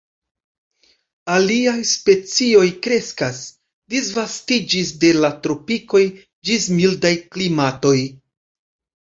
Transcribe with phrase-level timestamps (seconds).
[1.33, 3.41] Aliaj specioj kreskas,
[3.95, 6.03] disvastiĝis de la tropikoj
[6.51, 7.95] ĝis mildaj klimatoj.